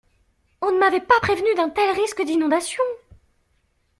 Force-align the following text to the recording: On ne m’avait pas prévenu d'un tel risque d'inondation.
On 0.63 0.71
ne 0.71 0.79
m’avait 0.79 0.99
pas 0.99 1.19
prévenu 1.21 1.53
d'un 1.55 1.69
tel 1.69 1.95
risque 1.95 2.23
d'inondation. 2.23 2.81